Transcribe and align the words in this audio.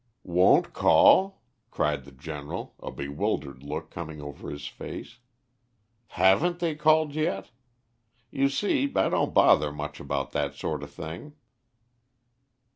"Won't 0.23 0.73
call?" 0.73 1.43
cried 1.69 2.05
the 2.05 2.11
General, 2.11 2.73
a 2.81 2.89
bewildered 2.89 3.61
look 3.61 3.91
coming 3.91 4.19
over 4.19 4.49
his 4.49 4.65
face. 4.65 5.19
"Haven't 6.17 6.57
they 6.57 6.73
called 6.73 7.13
yet? 7.13 7.51
You 8.31 8.49
see, 8.49 8.91
I 8.95 9.09
don't 9.09 9.35
bother 9.35 9.71
much 9.71 9.99
about 9.99 10.31
that 10.31 10.55
sort 10.55 10.81
of 10.81 10.89
thing." 10.91 11.33